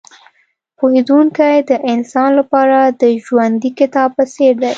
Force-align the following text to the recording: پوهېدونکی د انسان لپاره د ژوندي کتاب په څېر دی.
پوهېدونکی 0.77 1.55
د 1.69 1.71
انسان 1.93 2.29
لپاره 2.39 2.79
د 3.01 3.03
ژوندي 3.25 3.71
کتاب 3.79 4.09
په 4.17 4.23
څېر 4.33 4.53
دی. 4.61 4.69